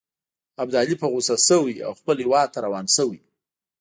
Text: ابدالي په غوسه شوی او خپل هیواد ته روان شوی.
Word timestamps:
ابدالي 0.63 0.95
په 1.01 1.07
غوسه 1.11 1.35
شوی 1.47 1.75
او 1.85 1.91
خپل 1.99 2.15
هیواد 2.23 2.47
ته 2.53 2.59
روان 2.65 2.85
شوی. 2.95 3.21